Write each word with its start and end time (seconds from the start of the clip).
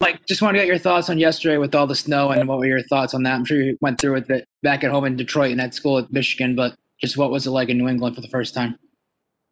Like, 0.00 0.26
just 0.26 0.42
want 0.42 0.54
to 0.54 0.60
get 0.60 0.66
your 0.66 0.78
thoughts 0.78 1.08
on 1.08 1.18
yesterday 1.18 1.56
with 1.56 1.74
all 1.74 1.86
the 1.86 1.94
snow 1.94 2.30
and 2.30 2.48
what 2.48 2.58
were 2.58 2.66
your 2.66 2.82
thoughts 2.82 3.14
on 3.14 3.22
that? 3.22 3.34
I'm 3.34 3.44
sure 3.44 3.60
you 3.60 3.78
went 3.80 4.00
through 4.00 4.14
with 4.14 4.30
it 4.30 4.46
back 4.62 4.84
at 4.84 4.90
home 4.90 5.04
in 5.04 5.16
Detroit 5.16 5.52
and 5.52 5.60
at 5.60 5.74
school 5.74 5.98
at 5.98 6.12
Michigan, 6.12 6.54
but 6.54 6.74
just 7.00 7.16
what 7.16 7.30
was 7.30 7.46
it 7.46 7.50
like 7.50 7.68
in 7.68 7.78
New 7.78 7.88
England 7.88 8.14
for 8.14 8.20
the 8.20 8.28
first 8.28 8.54
time? 8.54 8.78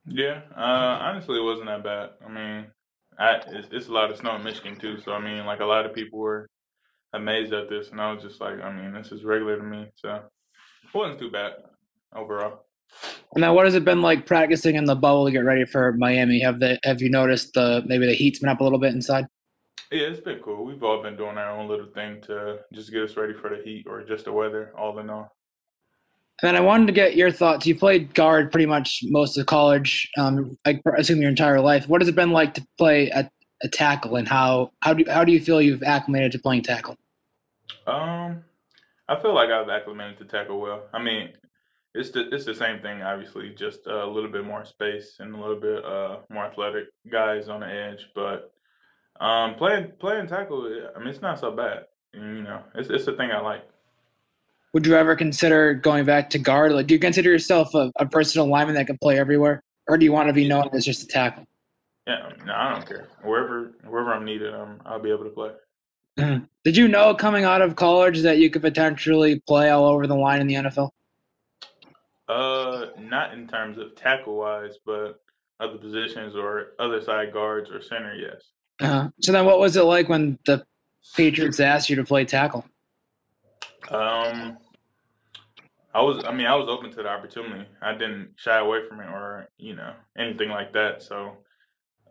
Yeah, 0.07 0.41
uh, 0.57 0.99
honestly, 1.01 1.39
it 1.39 1.45
wasn't 1.45 1.69
that 1.69 1.85
bad. 1.85 2.11
I 2.27 2.29
mean, 2.29 2.67
I, 3.19 3.41
it's, 3.49 3.69
it's 3.71 3.89
a 3.89 3.93
lot 3.93 4.11
of 4.11 4.17
snow 4.17 4.35
in 4.35 4.43
Michigan 4.43 4.77
too, 4.77 4.99
so 5.01 5.13
I 5.13 5.21
mean, 5.21 5.47
like 5.47 5.61
a 5.61 5.65
lot 5.65 5.87
of 5.87 5.95
people 5.95 6.19
were 6.19 6.49
amazed 7.13 7.53
at 7.53 7.69
this, 7.69 7.91
and 7.91 8.01
I 8.01 8.13
was 8.13 8.23
just 8.23 8.41
like, 8.41 8.61
I 8.61 8.73
mean, 8.73 8.93
this 8.93 9.13
is 9.13 9.23
regular 9.23 9.57
to 9.57 9.63
me, 9.63 9.87
so 9.95 10.15
it 10.15 10.95
wasn't 10.95 11.21
too 11.21 11.31
bad 11.31 11.53
overall. 12.17 12.65
And 13.35 13.41
now, 13.41 13.55
what 13.55 13.65
has 13.65 13.75
it 13.75 13.85
been 13.85 14.03
like 14.03 14.27
practicing 14.27 14.75
in 14.75 14.85
the 14.85 14.97
bubble 14.97 15.25
to 15.27 15.31
get 15.31 15.45
ready 15.45 15.65
for 15.65 15.93
Miami? 15.93 16.41
Have 16.41 16.59
the 16.59 16.79
have 16.85 17.01
you 17.01 17.09
noticed 17.09 17.55
the 17.55 17.83
maybe 17.87 18.07
the 18.07 18.15
heat's 18.15 18.41
been 18.41 18.49
up 18.49 18.61
a 18.61 18.65
little 18.65 18.79
bit 18.79 18.93
inside? 18.93 19.27
Yeah, 19.93 20.07
it's 20.07 20.21
been 20.21 20.39
cool. 20.39 20.65
We've 20.65 20.83
all 20.83 21.03
been 21.03 21.19
doing 21.19 21.37
our 21.37 21.51
own 21.51 21.69
little 21.69 21.87
thing 21.87 22.23
to 22.23 22.61
just 22.73 22.91
get 22.91 23.03
us 23.03 23.15
ready 23.15 23.35
for 23.35 23.51
the 23.51 23.63
heat 23.63 23.87
or 23.87 24.03
just 24.03 24.25
the 24.25 24.33
weather, 24.33 24.73
all 24.75 24.99
in 24.99 25.11
all. 25.11 25.37
And 26.43 26.57
I 26.57 26.61
wanted 26.61 26.87
to 26.87 26.95
get 26.95 27.15
your 27.15 27.31
thoughts. 27.31 27.67
You 27.67 27.77
played 27.79 28.15
guard 28.15 28.51
pretty 28.51 28.65
much 28.65 29.01
most 29.05 29.37
of 29.37 29.45
college, 29.45 30.09
um, 30.17 30.57
I 30.65 30.81
assume 30.97 31.21
your 31.21 31.29
entire 31.29 31.61
life. 31.61 31.91
What 31.91 32.01
has 32.01 32.09
it 32.09 32.15
been 32.15 32.33
like 32.33 32.55
to 32.55 32.67
play 32.79 33.11
at 33.11 33.31
a 33.63 33.69
tackle, 33.69 34.17
and 34.17 34.27
how 34.27 34.73
how 34.81 34.95
do 34.95 35.05
how 35.11 35.25
do 35.25 35.31
you 35.31 35.41
feel 35.41 35.61
you've 35.61 35.83
acclimated 35.83 36.33
to 36.33 36.39
playing 36.39 36.63
tackle? 36.63 36.97
Um, 37.87 38.43
I 39.09 39.21
feel 39.21 39.35
like 39.35 39.51
I've 39.51 39.69
acclimated 39.69 40.17
to 40.19 40.25
tackle 40.25 40.59
well. 40.59 40.85
I 40.95 41.03
mean, 41.03 41.33
it's 41.95 42.11
the 42.11 42.35
it's 42.35 42.47
the 42.47 42.55
same 42.55 42.81
thing, 42.81 43.03
obviously, 43.03 43.51
just 43.51 43.87
a 43.87 44.07
little 44.07 44.31
bit 44.31 44.45
more 44.45 44.65
space 44.65 45.17
and 45.21 45.35
a 45.35 45.39
little 45.39 45.61
bit 45.61 45.85
uh 45.85 46.21
more 46.31 46.47
athletic 46.47 46.87
guys 47.11 47.51
on 47.51 47.61
the 47.61 47.67
edge. 47.67 48.09
But 48.15 48.53
um, 49.23 49.55
playing 49.55 49.93
playing 50.01 50.27
tackle, 50.27 50.67
I 50.95 50.99
mean, 50.99 51.09
it's 51.09 51.23
not 51.23 51.39
so 51.39 51.53
bad. 51.53 51.85
You 52.13 52.43
know, 52.43 52.63
it's 52.75 52.91
it's 52.91 53.05
the 53.05 53.13
thing 53.13 53.31
I 53.31 53.41
like. 53.41 53.63
Would 54.75 54.85
you 54.85 54.97
ever 54.97 55.15
consider 55.15 55.75
going 55.75 56.05
back 56.05 56.29
to 56.31 56.39
guard? 56.39 56.73
Like, 56.73 56.89
do 56.89 56.95
you 56.95 57.01
consider 57.01 57.31
yourself 57.31 57.73
a, 57.75 57.93
a 57.97 58.05
versatile 58.05 58.47
lineman 58.47 58.75
that 58.75 58.87
can 58.87 58.99
play 58.99 59.19
everywhere, 59.19 59.63
or 59.87 59.97
do 59.97 60.05
you 60.05 60.13
want 60.13 60.29
to 60.29 60.33
be 60.33 60.49
known 60.49 60.69
as 60.73 60.85
just 60.85 61.05
a 61.05 61.07
tackle? 61.07 61.47
Yeah, 62.07 62.33
no, 62.45 62.53
I 62.53 62.73
don't 62.73 62.87
care. 62.87 63.09
Wherever 63.23 63.73
wherever 63.87 64.13
I'm 64.13 64.25
needed, 64.25 64.53
um, 64.55 64.81
I'll 64.85 64.99
be 64.99 65.11
able 65.11 65.25
to 65.25 65.31
play. 65.31 65.51
Mhm. 66.19 66.49
Did 66.65 66.77
you 66.77 66.89
know 66.89 67.15
coming 67.15 67.45
out 67.45 67.63
of 67.63 67.77
college 67.77 68.23
that 68.23 68.39
you 68.39 68.51
could 68.51 68.63
potentially 68.63 69.41
play 69.47 69.71
all 69.71 69.85
over 69.85 70.09
the 70.09 70.17
line 70.17 70.41
in 70.41 70.49
the 70.49 70.55
NFL? 70.55 70.91
Uh, 72.29 72.87
not 72.99 73.35
in 73.35 73.47
terms 73.47 73.79
of 73.79 73.95
tackle 73.95 74.37
wise, 74.37 74.79
but 74.85 75.21
other 75.61 75.79
positions 75.79 76.35
or 76.35 76.73
other 76.81 77.01
side 77.01 77.33
guards 77.33 77.71
or 77.71 77.81
center, 77.81 78.15
yes. 78.15 78.43
Uh, 78.83 79.09
so 79.21 79.33
then, 79.33 79.45
what 79.45 79.61
was 79.61 79.77
it 79.77 79.85
like 79.85 80.09
when 80.09 80.39
the 80.45 80.65
Patriots 81.15 81.61
asked 81.61 81.89
you 81.89 81.97
to 81.97 82.05
play 82.05 82.25
tackle? 82.25 82.67
Um, 83.91 84.59
I 85.95 86.01
was, 86.01 86.25
I 86.25 86.33
mean, 86.33 86.47
I 86.47 86.55
was 86.55 86.69
open 86.69 86.91
to 86.91 87.03
the 87.03 87.09
opportunity. 87.09 87.67
I 87.81 87.93
didn't 87.93 88.31
shy 88.37 88.59
away 88.59 88.81
from 88.89 89.01
it 89.01 89.07
or 89.07 89.49
you 89.59 89.77
know 89.77 89.95
anything 90.19 90.49
like 90.49 90.73
that. 90.73 91.03
So, 91.03 91.37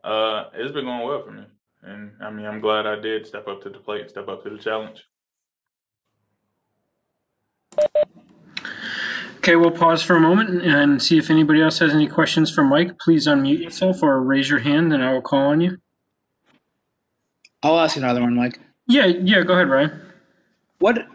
uh, 0.03 0.45
it's 0.53 0.71
been 0.71 0.85
going 0.85 1.05
well 1.05 1.23
for 1.23 1.31
me, 1.31 1.43
and 1.83 2.11
I 2.21 2.31
mean, 2.31 2.45
I'm 2.45 2.61
glad 2.61 2.87
I 2.87 2.99
did 2.99 3.27
step 3.27 3.47
up 3.47 3.61
to 3.63 3.69
the 3.69 3.79
plate, 3.79 4.09
step 4.09 4.27
up 4.29 4.43
to 4.43 4.49
the 4.49 4.57
challenge. 4.57 5.03
Okay, 9.37 9.55
we'll 9.55 9.71
pause 9.71 10.03
for 10.03 10.15
a 10.15 10.19
moment 10.19 10.63
and 10.63 11.01
see 11.01 11.17
if 11.17 11.31
anybody 11.31 11.61
else 11.61 11.79
has 11.79 11.95
any 11.95 12.07
questions 12.07 12.53
for 12.53 12.63
Mike. 12.63 12.99
Please 12.99 13.27
unmute 13.27 13.63
yourself 13.63 14.03
or 14.03 14.21
raise 14.21 14.49
your 14.49 14.59
hand, 14.59 14.93
and 14.93 15.03
I 15.03 15.11
will 15.13 15.21
call 15.21 15.47
on 15.47 15.61
you. 15.61 15.79
I'll 17.63 17.79
ask 17.79 17.95
you 17.95 18.01
another 18.01 18.21
one, 18.21 18.35
Mike. 18.35 18.59
Yeah, 18.87 19.05
yeah. 19.05 19.41
Go 19.43 19.53
ahead, 19.53 19.69
Ryan. 19.69 20.01
What 20.79 21.07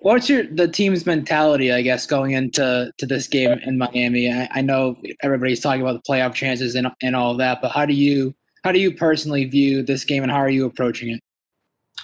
what's 0.00 0.28
your 0.28 0.44
the 0.44 0.68
team's 0.68 1.04
mentality? 1.06 1.72
I 1.72 1.82
guess 1.82 2.06
going 2.06 2.32
into 2.32 2.92
to 2.96 3.06
this 3.06 3.26
game 3.26 3.58
in 3.64 3.78
Miami. 3.78 4.32
I, 4.32 4.48
I 4.52 4.60
know 4.62 4.96
everybody's 5.22 5.60
talking 5.60 5.82
about 5.82 6.02
the 6.02 6.10
playoff 6.10 6.34
chances 6.34 6.74
and 6.74 6.88
and 7.02 7.16
all 7.16 7.32
of 7.32 7.38
that, 7.38 7.60
but 7.60 7.72
how 7.72 7.84
do 7.84 7.94
you 7.94 8.34
how 8.64 8.72
do 8.72 8.78
you 8.78 8.94
personally 8.94 9.44
view 9.44 9.82
this 9.82 10.04
game, 10.04 10.22
and 10.22 10.32
how 10.32 10.38
are 10.38 10.50
you 10.50 10.66
approaching 10.66 11.10
it? 11.10 11.20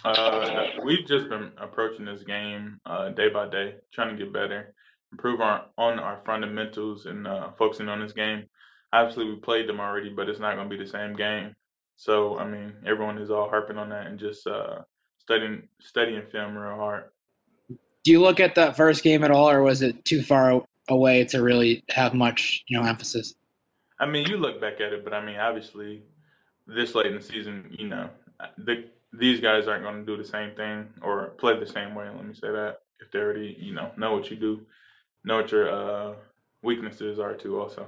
Uh, 0.04 0.66
we've 0.84 1.06
just 1.06 1.28
been 1.28 1.50
approaching 1.58 2.04
this 2.04 2.22
game 2.22 2.78
uh, 2.84 3.08
day 3.10 3.28
by 3.28 3.48
day, 3.48 3.76
trying 3.92 4.16
to 4.16 4.22
get 4.22 4.32
better, 4.32 4.74
improve 5.12 5.40
our 5.40 5.66
on 5.78 5.98
our 5.98 6.20
fundamentals, 6.26 7.06
and 7.06 7.26
uh, 7.26 7.50
focusing 7.58 7.88
on 7.88 8.00
this 8.00 8.12
game. 8.12 8.44
Obviously, 8.92 9.24
we 9.26 9.36
played 9.36 9.68
them 9.68 9.80
already, 9.80 10.10
but 10.10 10.28
it's 10.28 10.40
not 10.40 10.56
going 10.56 10.68
to 10.68 10.76
be 10.76 10.82
the 10.82 10.90
same 10.90 11.14
game. 11.14 11.54
So, 11.96 12.38
I 12.38 12.46
mean, 12.46 12.72
everyone 12.86 13.18
is 13.18 13.30
all 13.30 13.48
harping 13.48 13.78
on 13.78 13.88
that 13.90 14.06
and 14.06 14.18
just 14.18 14.46
uh, 14.46 14.80
studying 15.18 15.68
studying 15.80 16.22
film 16.30 16.56
real 16.56 16.76
hard. 16.76 17.04
Do 17.68 18.10
you 18.10 18.20
look 18.20 18.40
at 18.40 18.54
that 18.56 18.76
first 18.76 19.02
game 19.02 19.24
at 19.24 19.30
all, 19.30 19.48
or 19.48 19.62
was 19.62 19.80
it 19.80 20.04
too 20.04 20.22
far 20.22 20.62
away 20.88 21.24
to 21.24 21.42
really 21.42 21.82
have 21.90 22.14
much 22.14 22.62
you 22.66 22.78
know 22.78 22.86
emphasis? 22.86 23.34
I 23.98 24.06
mean, 24.06 24.26
you 24.26 24.36
look 24.36 24.60
back 24.60 24.74
at 24.80 24.92
it, 24.92 25.04
but 25.04 25.14
I 25.14 25.24
mean, 25.24 25.36
obviously, 25.36 26.02
this 26.66 26.94
late 26.94 27.06
in 27.06 27.14
the 27.14 27.22
season, 27.22 27.74
you 27.78 27.88
know, 27.88 28.10
the, 28.58 28.84
these 29.12 29.40
guys 29.40 29.68
aren't 29.68 29.84
going 29.84 30.04
to 30.04 30.04
do 30.04 30.20
the 30.20 30.28
same 30.28 30.54
thing 30.54 30.88
or 31.00 31.28
play 31.38 31.58
the 31.58 31.66
same 31.66 31.94
way. 31.94 32.08
Let 32.08 32.26
me 32.26 32.34
say 32.34 32.50
that 32.50 32.80
if 33.00 33.10
they 33.12 33.20
already, 33.20 33.56
you 33.58 33.72
know, 33.72 33.92
know 33.96 34.12
what 34.12 34.30
you 34.30 34.36
do, 34.36 34.60
know 35.24 35.36
what 35.36 35.52
your 35.52 35.70
uh, 35.70 36.14
weaknesses 36.62 37.18
are 37.18 37.34
too. 37.34 37.60
Also, 37.60 37.86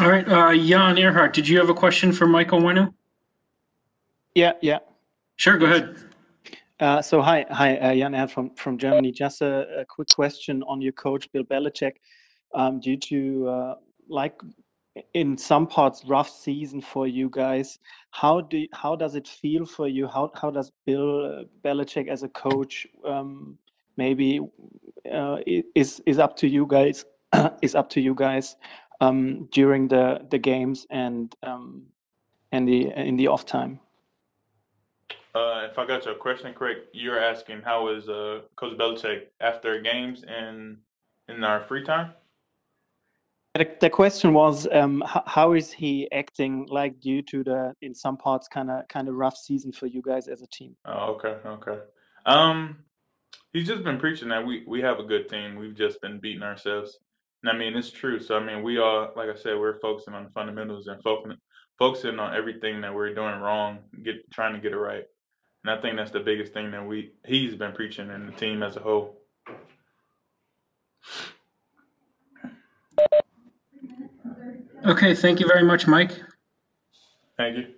All 0.00 0.08
right, 0.08 0.28
uh, 0.28 0.52
Jan 0.56 0.98
Earhart, 0.98 1.34
did 1.34 1.46
you 1.46 1.56
have 1.58 1.68
a 1.68 1.74
question 1.74 2.12
for 2.12 2.26
Michael 2.26 2.60
Onwenu? 2.60 2.92
Yeah, 4.34 4.54
yeah. 4.60 4.78
Sure, 5.36 5.56
go 5.56 5.66
ahead. 5.66 5.96
Uh, 6.80 7.00
so 7.00 7.22
hi, 7.22 7.46
hi, 7.48 7.76
uh, 7.76 7.94
Jan 7.94 8.12
Erd 8.12 8.28
from 8.28 8.50
from 8.56 8.76
Germany. 8.76 9.12
Just 9.12 9.40
a, 9.40 9.82
a 9.82 9.84
quick 9.84 10.08
question 10.08 10.64
on 10.64 10.80
your 10.80 10.92
coach 10.92 11.30
Bill 11.30 11.44
Belichick. 11.44 11.92
Um, 12.56 12.80
due 12.80 12.96
to 12.96 13.48
uh, 13.48 13.74
like 14.08 14.40
in 15.14 15.38
some 15.38 15.64
parts 15.64 16.04
rough 16.04 16.28
season 16.28 16.80
for 16.80 17.06
you 17.06 17.30
guys, 17.30 17.78
how 18.10 18.40
do 18.40 18.66
how 18.72 18.96
does 18.96 19.14
it 19.14 19.28
feel 19.28 19.64
for 19.64 19.86
you? 19.86 20.08
How 20.08 20.32
how 20.34 20.50
does 20.50 20.72
Bill 20.86 21.24
uh, 21.24 21.44
Belichick 21.64 22.08
as 22.08 22.24
a 22.24 22.28
coach 22.30 22.88
um, 23.06 23.56
maybe 23.96 24.40
uh, 25.12 25.36
is 25.76 26.02
is 26.04 26.18
up 26.18 26.36
to 26.38 26.48
you 26.48 26.66
guys 26.66 27.04
is 27.62 27.74
up 27.74 27.88
to 27.90 28.00
you 28.00 28.14
guys 28.14 28.56
um, 29.00 29.48
during 29.52 29.88
the 29.88 30.26
the 30.30 30.38
games 30.38 30.86
and 30.90 31.34
um, 31.42 31.86
and 32.52 32.68
the 32.68 32.90
in 32.96 33.16
the 33.16 33.28
off 33.28 33.46
time? 33.46 33.80
uh, 35.34 35.66
if 35.70 35.78
I 35.78 35.86
got 35.86 36.04
your 36.04 36.14
question 36.14 36.54
correct, 36.54 36.88
you're 36.92 37.18
asking 37.18 37.62
how 37.62 37.88
is 37.88 38.08
uh, 38.08 38.42
Coach 38.56 38.78
Belichick 38.78 39.26
after 39.40 39.80
games 39.80 40.24
and 40.26 40.78
in 41.28 41.42
our 41.42 41.64
free 41.64 41.84
time. 41.84 42.12
The, 43.54 43.68
the 43.80 43.90
question 43.90 44.32
was, 44.32 44.66
um, 44.72 45.02
how, 45.06 45.22
how 45.26 45.52
is 45.52 45.72
he 45.72 46.10
acting 46.12 46.66
like 46.70 47.00
due 47.00 47.22
to 47.22 47.44
the, 47.44 47.74
in 47.82 47.94
some 47.94 48.16
parts, 48.16 48.48
kind 48.48 48.70
of 48.70 48.86
kind 48.88 49.08
of 49.08 49.14
rough 49.14 49.36
season 49.36 49.72
for 49.72 49.86
you 49.86 50.02
guys 50.02 50.28
as 50.28 50.42
a 50.42 50.46
team? 50.48 50.76
Oh, 50.84 51.14
okay, 51.14 51.36
okay. 51.46 51.78
Um, 52.26 52.78
he's 53.52 53.66
just 53.66 53.84
been 53.84 53.98
preaching 53.98 54.28
that 54.28 54.44
we 54.44 54.64
we 54.66 54.80
have 54.82 54.98
a 54.98 55.04
good 55.04 55.28
team. 55.28 55.56
We've 55.56 55.76
just 55.76 56.00
been 56.00 56.18
beating 56.18 56.42
ourselves. 56.42 56.98
And 57.44 57.54
I 57.54 57.58
mean, 57.58 57.76
it's 57.76 57.90
true. 57.90 58.20
So 58.20 58.38
I 58.38 58.42
mean, 58.42 58.62
we 58.62 58.78
all, 58.78 59.12
like 59.16 59.28
I 59.28 59.34
said, 59.34 59.58
we're 59.58 59.78
focusing 59.80 60.14
on 60.14 60.24
the 60.24 60.30
fundamentals 60.30 60.86
and 60.86 61.02
focusing 61.02 61.36
focusing 61.78 62.18
on 62.18 62.34
everything 62.34 62.80
that 62.80 62.94
we're 62.94 63.14
doing 63.14 63.38
wrong, 63.38 63.80
get 64.02 64.30
trying 64.30 64.54
to 64.54 64.60
get 64.60 64.72
it 64.72 64.78
right. 64.78 65.04
And 65.62 65.78
I 65.78 65.80
think 65.82 65.96
that's 65.96 66.10
the 66.10 66.20
biggest 66.20 66.54
thing 66.54 66.70
that 66.70 66.86
we 66.86 67.12
he's 67.26 67.54
been 67.54 67.72
preaching 67.72 68.08
and 68.08 68.26
the 68.26 68.32
team 68.32 68.62
as 68.62 68.76
a 68.76 68.80
whole. 68.80 69.20
Okay, 74.86 75.14
thank 75.14 75.38
you 75.38 75.46
very 75.46 75.64
much, 75.64 75.86
Mike. 75.86 76.18
Thank 77.36 77.58
you. 77.58 77.74